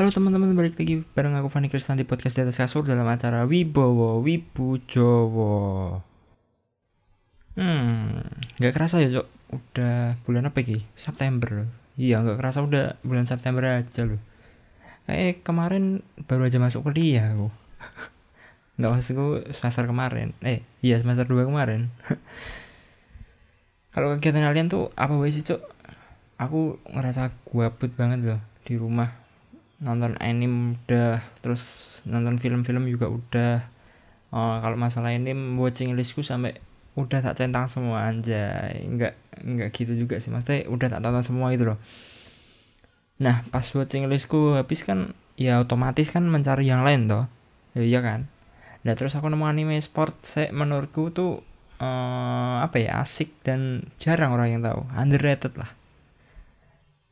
[0.00, 3.44] Halo teman-teman, balik lagi bareng aku Fani Kristan di podcast di atas kasur dalam acara
[3.44, 6.00] Wibowo Wibu Jowo.
[7.52, 8.24] Hmm,
[8.56, 10.80] nggak kerasa ya cok, udah bulan apa sih?
[10.96, 11.68] September.
[12.00, 14.16] Iya, nggak kerasa udah bulan September aja loh.
[15.04, 17.52] Kayak kemarin baru aja masuk kuliah aku.
[18.80, 20.32] nggak maksudku semester kemarin.
[20.40, 21.92] Eh, iya semester 2 kemarin.
[23.92, 25.60] Kalau kegiatan kalian tuh apa sih cok?
[26.40, 29.28] Aku ngerasa gabut banget loh di rumah
[29.80, 33.54] nonton anime udah terus nonton film-film juga udah.
[34.30, 36.54] Uh, kalau masalah ini watching listku sampai
[36.94, 41.50] udah tak centang semua aja nggak nggak gitu juga sih maksudnya udah tak tonton semua
[41.50, 41.78] itu loh.
[43.18, 47.26] Nah pas watching listku habis kan ya otomatis kan mencari yang lain toh.
[47.74, 48.30] Ya iya kan?
[48.86, 51.42] Nah terus aku nemu anime sport saya menurutku tuh
[51.82, 54.86] uh, apa ya asik dan jarang orang yang tahu.
[54.94, 55.79] Underrated lah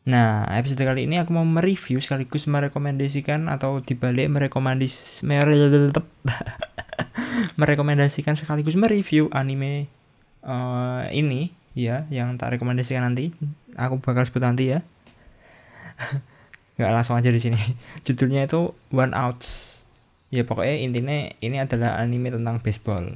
[0.08, 5.20] Nah, episode kali ini aku mau mereview sekaligus merekomendasikan atau dibalik merekomendasi
[7.60, 9.92] merekomendasikan sekaligus mereview anime
[10.40, 13.36] uh, ini ya yang tak rekomendasikan nanti.
[13.76, 14.80] Aku bakal sebut nanti ya.
[16.80, 17.60] Gak langsung aja di sini.
[18.08, 19.84] Judulnya itu One Outs.
[20.32, 23.12] Ya pokoknya intinya ini adalah anime tentang baseball.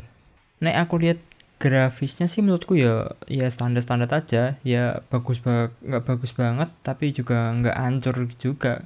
[0.60, 1.16] Nek aku lihat
[1.62, 4.58] grafisnya sih menurutku ya ya standar standar aja.
[4.66, 8.82] Ya bagus banget nggak bagus banget tapi juga nggak hancur juga.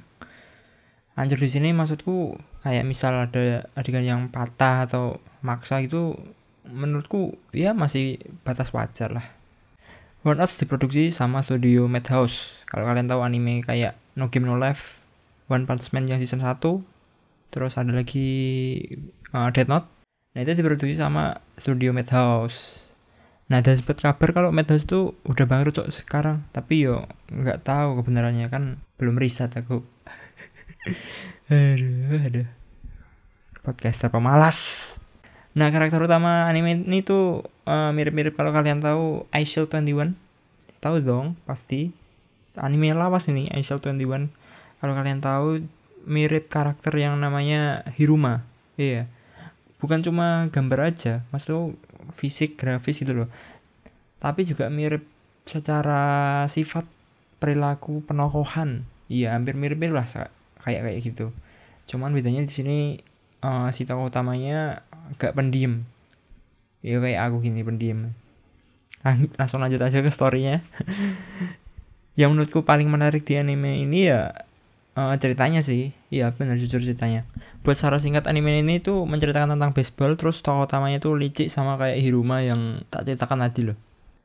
[1.17, 6.13] Hancur di sini maksudku kayak misal ada adegan yang patah atau maksa itu
[6.69, 9.25] menurutku ya masih batas wajar lah.
[10.21, 12.61] One Outs diproduksi sama studio Madhouse.
[12.69, 15.01] Kalau kalian tahu anime kayak No Game No Life
[15.49, 16.61] One Punch Man yang season 1
[17.47, 18.27] terus ada lagi
[19.31, 19.87] uh, Death Note
[20.37, 22.93] Nah itu diproduksi sama studio Madhouse.
[23.49, 27.97] Nah dan sempat kabar kalau Madhouse tuh udah bangkrut cok sekarang, tapi yo nggak tahu
[27.97, 29.81] kebenarannya kan belum riset aku.
[31.49, 32.47] aduh, aduh.
[33.65, 34.93] Podcaster pemalas.
[35.57, 40.13] Nah karakter utama anime ini tuh uh, mirip-mirip kalau kalian tahu I Shield 21.
[40.77, 41.89] Tahu dong pasti.
[42.53, 44.29] Anime lawas ini I Shield 21.
[44.85, 45.65] Kalau kalian tahu
[46.05, 48.45] mirip karakter yang namanya Hiruma.
[48.77, 49.16] Iya
[49.77, 51.77] bukan cuma gambar aja mas lo
[52.13, 53.29] fisik grafis gitu loh.
[54.17, 55.05] Tapi juga mirip
[55.45, 56.85] secara sifat
[57.37, 58.83] perilaku penokohan.
[59.07, 60.07] Iya hampir mirip mirip lah
[60.61, 61.25] kayak kayak gitu.
[61.87, 62.77] Cuman bedanya di sini
[63.45, 64.83] uh, si tokoh utamanya
[65.21, 65.87] gak pendiam.
[66.81, 68.11] Ya kayak aku gini pendiam.
[69.39, 70.65] Langsung lanjut aja ke storynya.
[72.19, 74.33] Yang menurutku paling menarik di anime ini ya
[74.97, 75.93] uh, ceritanya sih.
[76.09, 77.29] Iya benar jujur ceritanya.
[77.61, 81.77] Buat secara singkat anime ini tuh menceritakan tentang baseball terus tokoh utamanya tuh licik sama
[81.77, 83.77] kayak Hiruma yang tak ceritakan tadi loh.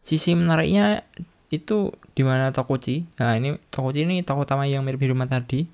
[0.02, 1.04] Sisi menariknya
[1.52, 3.04] itu di mana Tokuchi?
[3.20, 5.68] Nah ini Tokuchi ini tokoh utama yang mirip Hiruma tadi.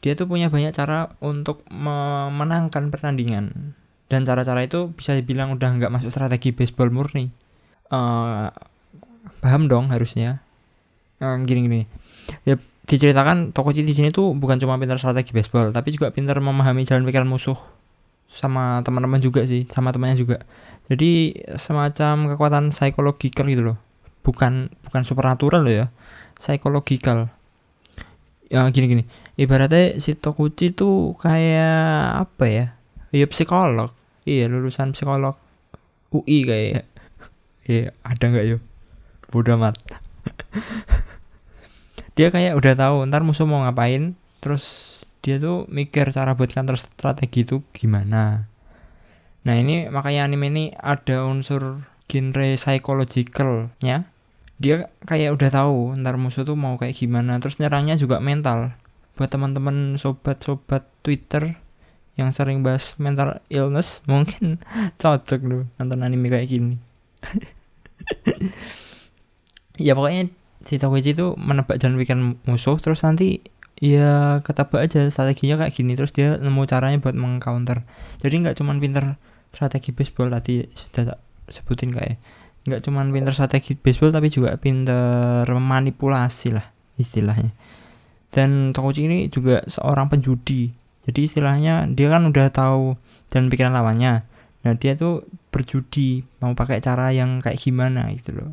[0.00, 3.74] Dia tuh punya banyak cara untuk memenangkan pertandingan.
[4.04, 7.32] Dan cara-cara itu bisa dibilang udah nggak masuk strategi baseball murni.
[7.88, 8.52] Uh,
[9.40, 10.44] paham dong harusnya.
[11.24, 11.80] Uh, gini gini.
[12.44, 12.60] Ya
[12.94, 17.02] diceritakan Tokoji di sini tuh bukan cuma pintar strategi baseball, tapi juga pintar memahami jalan
[17.02, 17.58] pikiran musuh
[18.30, 20.42] sama teman-teman juga sih, sama temannya juga.
[20.86, 23.78] Jadi semacam kekuatan psikologikal gitu loh.
[24.22, 25.86] Bukan bukan supernatural loh ya.
[26.38, 27.30] Psikologikal.
[28.50, 29.04] Ya gini gini.
[29.34, 32.66] Ibaratnya si Tokuchi tuh kayak apa ya?
[33.10, 33.90] Ya psikolog.
[34.26, 35.34] Iya, lulusan psikolog
[36.14, 36.86] UI kayak.
[37.64, 38.58] Iya, ada nggak yo?
[39.32, 39.80] Bodoh amat.
[42.14, 44.64] dia kayak udah tahu ntar musuh mau ngapain terus
[45.24, 48.46] dia tuh mikir cara buat counter strategi itu gimana.
[49.44, 54.06] Nah ini makanya anime ini ada unsur genre psychologicalnya.
[54.60, 58.76] Dia kayak udah tahu ntar musuh tuh mau kayak gimana terus nyerangnya juga mental.
[59.16, 61.56] Buat teman-teman sobat-sobat Twitter
[62.14, 64.62] yang sering bahas mental illness mungkin
[65.00, 66.76] cocok loh nonton anime kayak gini.
[69.74, 70.30] Ya pokoknya
[70.64, 73.40] si Tokichi itu menebak jalan pikiran musuh terus nanti
[73.78, 77.84] ya ketebak aja strateginya kayak gini terus dia nemu caranya buat mengcounter.
[78.22, 79.20] Jadi nggak cuman pinter
[79.52, 81.18] strategi baseball tadi sudah tak
[81.52, 82.18] sebutin kayak
[82.64, 87.52] nggak cuman pinter strategi baseball tapi juga pinter manipulasi lah istilahnya.
[88.34, 90.74] Dan Tokuchi ini juga seorang penjudi.
[91.04, 92.96] Jadi istilahnya dia kan udah tahu
[93.28, 94.24] dan pikiran lawannya.
[94.64, 98.50] Nah dia tuh berjudi mau pakai cara yang kayak gimana gitu loh.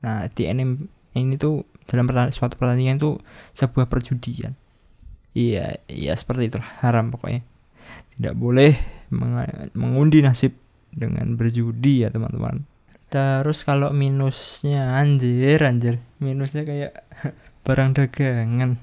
[0.00, 3.18] Nah di anime ini tuh dalam pertandingan, suatu pertandingan itu
[3.56, 4.54] sebuah perjudian.
[5.34, 6.68] Iya iya seperti itulah.
[6.82, 7.42] Haram pokoknya.
[8.14, 8.74] Tidak boleh
[9.74, 10.54] mengundi nasib
[10.90, 12.66] dengan berjudi ya teman-teman.
[13.10, 15.98] Terus kalau minusnya anjir anjir.
[16.22, 16.92] Minusnya kayak
[17.66, 18.78] barang dagangan.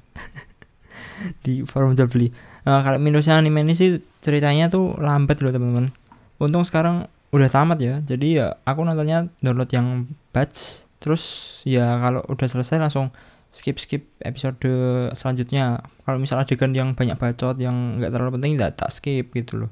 [1.44, 2.28] Di forum jual beli.
[2.68, 5.96] Nah, kalau minusnya anime ini sih ceritanya tuh lambat loh teman-teman.
[6.44, 7.96] Untung sekarang udah tamat ya.
[8.04, 10.88] Jadi ya aku nontonnya download yang batch.
[10.98, 11.24] Terus
[11.68, 13.14] ya kalau udah selesai langsung
[13.52, 14.60] skip skip episode
[15.16, 15.84] selanjutnya.
[16.08, 19.72] Kalau misalnya adegan yang banyak bacot yang nggak terlalu penting tidak tak skip gitu loh.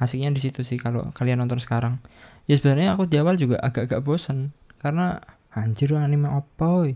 [0.00, 2.00] Asiknya di situ sih kalau kalian nonton sekarang.
[2.48, 5.20] Ya sebenarnya aku di awal juga agak-agak bosan karena
[5.52, 6.88] anjir anime apa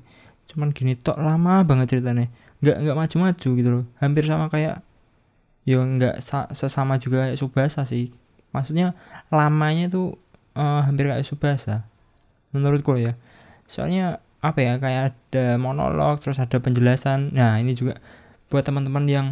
[0.45, 2.33] cuman gini tok lama banget ceritanya.
[2.65, 3.85] Nggak nggak maju-maju gitu loh.
[4.01, 4.81] Hampir sama kayak
[5.69, 6.21] ya nggak
[6.53, 8.13] sesama juga kayak Subasa sih
[8.55, 8.95] maksudnya
[9.35, 10.15] lamanya tuh
[10.55, 11.85] uh, hampir kayak Subasa
[12.55, 13.19] menurutku ya.
[13.67, 17.35] Soalnya apa ya kayak ada monolog terus ada penjelasan.
[17.35, 17.99] Nah ini juga
[18.49, 19.27] buat teman-teman yang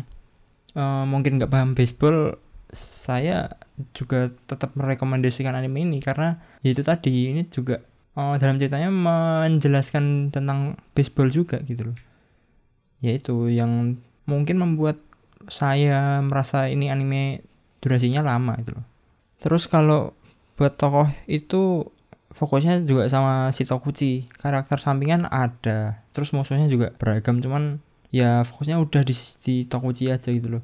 [0.74, 2.36] uh, mungkin nggak paham baseball
[2.74, 3.52] saya
[3.92, 7.84] juga tetap merekomendasikan anime ini karena ya itu tadi ini juga
[8.16, 11.98] uh, dalam ceritanya menjelaskan tentang baseball juga gitu loh.
[13.02, 14.98] Yaitu yang mungkin membuat
[15.50, 17.42] saya merasa ini anime
[17.82, 18.91] durasinya lama itu loh
[19.42, 20.14] terus kalau
[20.54, 21.90] buat tokoh itu
[22.32, 24.30] fokusnya juga sama si Tokuchi.
[24.38, 27.82] Karakter sampingan ada terus musuhnya juga beragam cuman
[28.14, 30.62] ya fokusnya udah di, di Tokuchi aja gitu loh.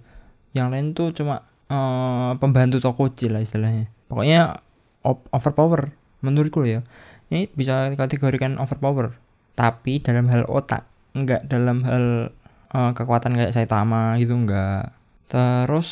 [0.54, 3.90] Yang lain tuh cuma uh, pembantu Tokuchi lah istilahnya.
[4.06, 4.62] Pokoknya
[5.04, 5.92] overpower
[6.22, 6.86] menurutku ya.
[7.28, 9.18] Ini bisa dikategorikan overpower
[9.58, 10.86] tapi dalam hal otak
[11.18, 12.30] enggak dalam hal
[12.70, 14.94] uh, kekuatan kayak Saitama gitu enggak
[15.26, 15.90] terus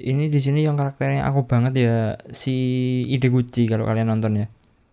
[0.00, 1.96] ini di sini yang karakternya aku banget ya
[2.32, 2.54] si
[3.10, 4.46] Ideguchi kalau kalian nonton ya.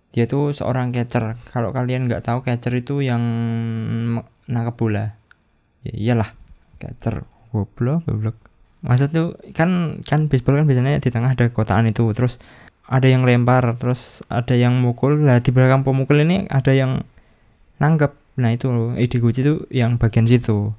[0.10, 1.38] Dia tuh seorang catcher.
[1.54, 3.22] Kalau kalian nggak tahu catcher itu yang
[4.50, 5.16] nangkep bola.
[5.86, 6.34] Ya iyalah
[6.82, 7.24] catcher.
[7.54, 8.38] Goblok goblok.
[8.82, 12.10] Maksud tuh kan kan baseball kan biasanya di tengah ada kotaan itu.
[12.12, 12.42] Terus
[12.90, 15.22] ada yang lempar terus ada yang mukul.
[15.22, 17.06] Lah di belakang pemukul ini ada yang
[17.78, 18.12] nangkep.
[18.40, 20.74] Nah itu ide Gucci itu yang bagian situ.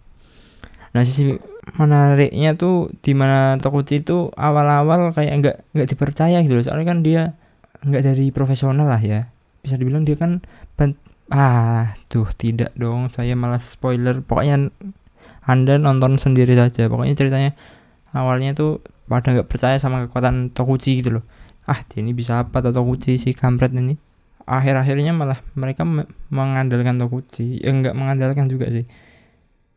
[0.91, 1.39] Nah sisi
[1.77, 6.65] menariknya tuh di mana Tokuchi itu awal-awal kayak nggak nggak dipercaya gitu loh.
[6.67, 7.23] Soalnya kan dia
[7.87, 9.31] nggak dari profesional lah ya.
[9.63, 10.43] Bisa dibilang dia kan
[10.75, 10.97] ban
[11.31, 13.13] ah tuh tidak dong.
[13.13, 14.25] Saya malah spoiler.
[14.25, 14.73] Pokoknya
[15.47, 16.91] anda nonton sendiri saja.
[16.91, 17.51] Pokoknya ceritanya
[18.11, 21.25] awalnya tuh pada nggak percaya sama kekuatan Tokuchi gitu loh.
[21.67, 23.95] Ah dia ini bisa apa atau Tokuchi si kampret ini?
[24.51, 25.87] Akhir-akhirnya malah mereka
[26.33, 27.63] mengandalkan Tokuchi.
[27.63, 28.87] Ya nggak mengandalkan juga sih.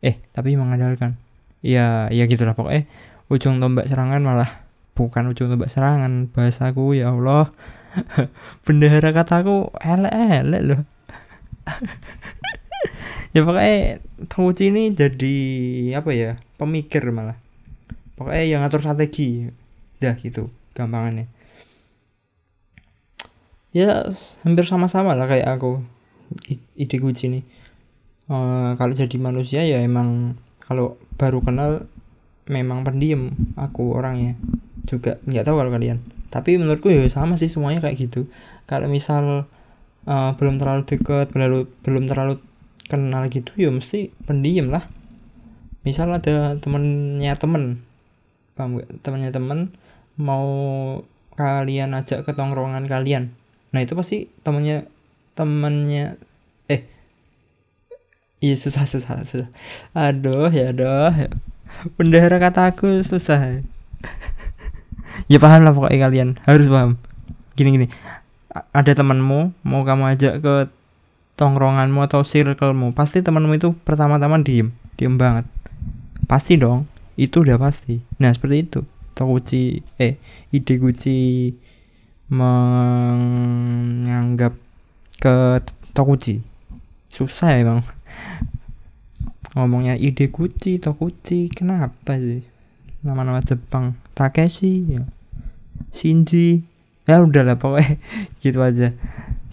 [0.01, 1.22] Eh tapi mengandalkan
[1.63, 2.85] ya ya gitulah pokoknya.
[3.31, 7.49] Ujung tombak serangan malah bukan ujung tombak serangan bahasaku ya Allah.
[8.67, 10.81] Bendera kataku elek-elek loh.
[13.33, 13.97] Ya pokoknya
[14.29, 15.37] Toguchi ini jadi
[15.97, 17.41] apa ya pemikir malah.
[18.13, 19.49] Pokoknya yang ngatur strategi.
[19.97, 21.25] Dah gitu gampangannya.
[23.73, 24.05] Ya
[24.45, 25.81] hampir sama-sama lah kayak aku
[26.77, 27.41] ide Gucci ini.
[28.29, 31.87] Uh, kalau jadi manusia ya emang kalau baru kenal
[32.47, 34.35] memang pendiam aku orangnya.
[34.83, 36.03] Juga nggak tahu kalau kalian.
[36.31, 38.27] Tapi menurutku ya sama sih semuanya kayak gitu.
[38.67, 39.47] Kalau misal
[40.07, 42.39] uh, belum terlalu deket belum belum terlalu
[42.87, 44.87] kenal gitu ya mesti pendiam lah.
[45.83, 47.83] Misal ada temennya temen
[48.53, 49.73] paham temennya temen
[50.15, 50.45] mau
[51.33, 53.33] kalian ajak ke tongkrongan kalian.
[53.73, 54.85] Nah itu pasti temennya
[55.33, 56.21] temennya
[56.69, 56.85] eh
[58.43, 59.47] iya susah susah susah.
[59.95, 61.31] Aduh ya aduh.
[61.95, 63.63] Bendera kataku susah.
[65.31, 66.35] Ya paham lah pokoknya kalian.
[66.43, 66.99] Harus paham.
[67.55, 67.87] Gini gini.
[68.75, 70.67] Ada temanmu mau kamu ajak ke
[71.39, 74.75] tongkronganmu atau circlemu pasti temanmu itu pertama-tama diem.
[74.99, 75.47] Diem banget.
[76.27, 76.85] Pasti dong.
[77.15, 78.03] Itu udah pasti.
[78.19, 78.83] Nah seperti itu.
[79.15, 80.17] Tokuchi eh
[80.51, 81.53] ide Gucci
[82.33, 83.37] menganggap
[85.21, 85.61] ke
[85.93, 86.52] Tokuchi
[87.13, 87.81] susah bang
[89.53, 92.41] ngomongnya ide Gucci Tokuchi kenapa sih?
[93.05, 93.93] Nama-nama Jepang.
[94.17, 95.03] Takeshi ya.
[95.93, 96.65] Shinji.
[97.05, 98.01] Ya udahlah pokoknya
[98.43, 98.95] gitu aja.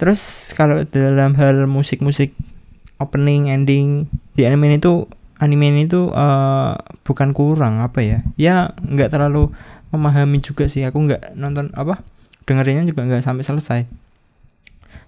[0.01, 2.33] Terus kalau dalam hal musik-musik
[2.97, 8.19] opening ending di anime ini tuh anime ini tuh uh, bukan kurang apa ya?
[8.41, 9.53] Ya nggak terlalu
[9.93, 10.87] memahami juga sih.
[10.89, 12.01] Aku nggak nonton apa?
[12.49, 13.81] Dengerinnya juga nggak sampai selesai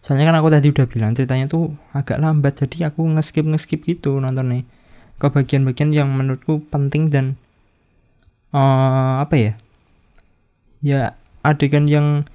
[0.02, 4.18] soalnya kan aku tadi udah bilang ceritanya tuh agak lambat jadi aku ngeskip ngeskip gitu
[4.18, 4.64] nonton nih
[5.22, 7.38] ke bagian-bagian yang menurutku penting dan
[8.50, 9.52] uh, apa ya?
[10.82, 11.02] Ya
[11.46, 12.26] adegan yang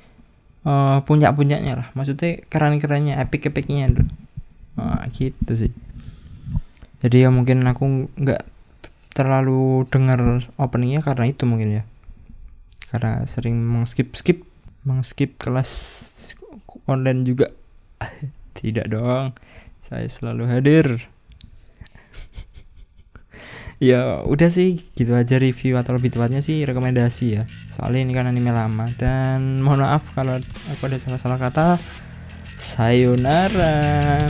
[0.64, 1.88] uh, punya punyanya lah.
[1.92, 3.92] Maksudnya keren kerennya epic epicnya
[4.80, 5.72] uh, gitu sih.
[7.04, 8.42] Jadi ya mungkin aku nggak
[9.12, 11.84] terlalu dengar openingnya karena itu mungkin ya.
[12.88, 14.48] Karena sering mengskip skip
[14.88, 15.72] mengskip kelas
[16.88, 17.48] online juga.
[18.58, 19.34] Tidak dong.
[19.82, 20.86] Saya selalu hadir.
[23.78, 24.84] Ya udah sih.
[24.98, 27.44] Gitu aja review atau lebih tepatnya sih rekomendasi ya.
[27.70, 28.92] Soalnya ini kan anime lama.
[28.98, 31.78] Dan mohon maaf kalau aku ada salah-salah kata.
[32.58, 34.26] Sayonara